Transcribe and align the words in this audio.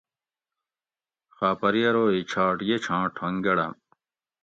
خاپری 1.37 1.81
ارو 1.89 2.03
ہِچھاٹ 2.15 2.55
یہ 2.69 2.77
چھاں 2.85 3.03
ٹھونگ 3.15 3.37
گڑۤم 3.45 3.73